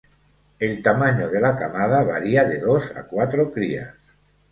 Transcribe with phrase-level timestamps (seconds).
[0.67, 3.93] El tamaño de la camada varía de dos a cuatro crías.